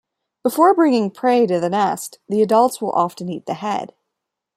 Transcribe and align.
Before 0.41 0.73
bringing 0.73 1.11
prey 1.11 1.45
to 1.45 1.59
the 1.59 1.69
nest, 1.69 2.17
the 2.27 2.41
adults 2.41 2.81
will 2.81 2.91
often 2.93 3.29
eat 3.29 3.45
the 3.45 3.53
head. 3.53 3.93